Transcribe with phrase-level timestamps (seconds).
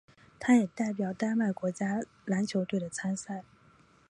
[0.39, 3.43] 他也代表丹麦国家篮球队参赛。